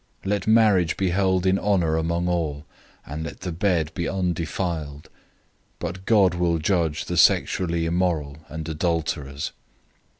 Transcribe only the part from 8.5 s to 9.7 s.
adulterers.